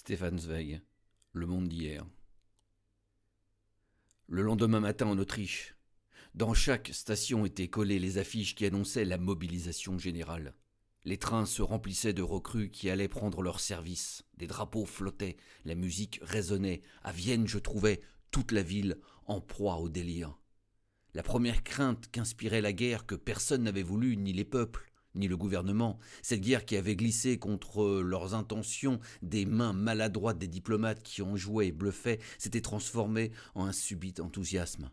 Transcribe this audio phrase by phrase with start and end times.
[0.00, 0.80] Stéphane Zweig,
[1.34, 2.06] Le Monde d'hier.
[4.28, 5.74] Le lendemain matin en Autriche,
[6.34, 10.54] dans chaque station étaient collées les affiches qui annonçaient la mobilisation générale.
[11.04, 14.24] Les trains se remplissaient de recrues qui allaient prendre leur service.
[14.38, 16.80] Des drapeaux flottaient, la musique résonnait.
[17.02, 20.34] À Vienne, je trouvais toute la ville en proie au délire.
[21.12, 25.36] La première crainte qu'inspirait la guerre que personne n'avait voulu, ni les peuples, ni le
[25.36, 25.98] gouvernement.
[26.22, 31.36] Cette guerre qui avait glissé contre leurs intentions des mains maladroites des diplomates qui en
[31.36, 34.90] jouaient et bluffaient s'était transformée en un subit enthousiasme.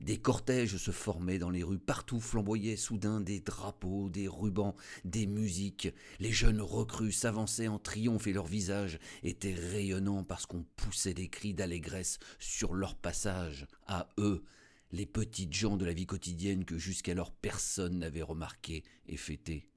[0.00, 5.26] Des cortèges se formaient dans les rues, partout flamboyaient soudain des drapeaux, des rubans, des
[5.26, 5.92] musiques.
[6.20, 11.28] Les jeunes recrues s'avançaient en triomphe et leurs visages étaient rayonnants parce qu'on poussait des
[11.28, 13.66] cris d'allégresse sur leur passage.
[13.86, 14.44] À eux,
[14.92, 19.68] les petites gens de la vie quotidienne que jusqu'alors personne n'avait remarqué et fêté.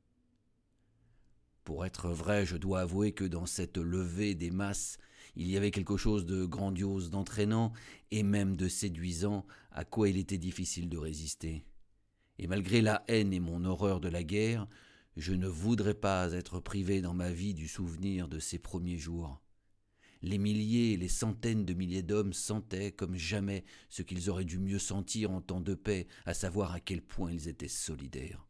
[1.63, 4.97] Pour être vrai, je dois avouer que dans cette levée des masses,
[5.35, 7.73] il y avait quelque chose de grandiose, d'entraînant
[8.11, 11.65] et même de séduisant à quoi il était difficile de résister.
[12.39, 14.67] Et malgré la haine et mon horreur de la guerre,
[15.17, 19.41] je ne voudrais pas être privé dans ma vie du souvenir de ces premiers jours.
[20.21, 24.59] Les milliers et les centaines de milliers d'hommes sentaient comme jamais ce qu'ils auraient dû
[24.59, 28.47] mieux sentir en temps de paix, à savoir à quel point ils étaient solidaires.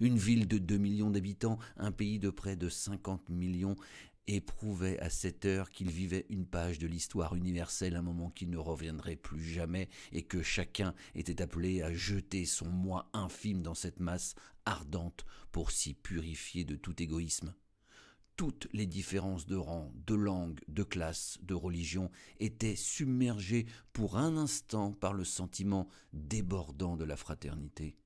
[0.00, 3.76] Une ville de deux millions d'habitants, un pays de près de cinquante millions,
[4.28, 8.56] éprouvait à cette heure qu'il vivait une page de l'histoire universelle, un moment qui ne
[8.56, 14.00] reviendrait plus jamais, et que chacun était appelé à jeter son moi infime dans cette
[14.00, 17.52] masse ardente pour s'y purifier de tout égoïsme
[18.36, 22.10] toutes les différences de rang, de langue, de classe, de religion
[22.40, 27.96] étaient submergées pour un instant par le sentiment débordant de la fraternité.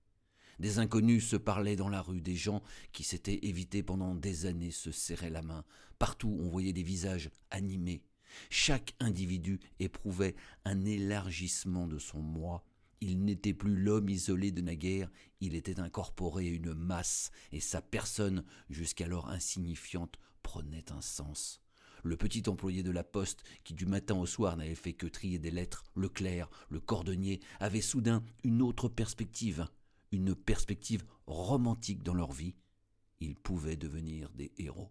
[0.58, 4.70] Des inconnus se parlaient dans la rue, des gens qui s'étaient évités pendant des années
[4.70, 5.64] se serraient la main.
[5.98, 8.02] Partout on voyait des visages animés.
[8.50, 10.34] Chaque individu éprouvait
[10.64, 12.64] un élargissement de son moi
[13.00, 17.82] il n'était plus l'homme isolé de naguère, il était incorporé à une masse, et sa
[17.82, 21.60] personne, jusqu'alors insignifiante, prenait un sens.
[22.02, 25.38] Le petit employé de la poste, qui du matin au soir n'avait fait que trier
[25.38, 29.66] des lettres, le clerc, le cordonnier, avait soudain une autre perspective,
[30.12, 32.54] une perspective romantique dans leur vie.
[33.20, 34.90] Ils pouvaient devenir des héros.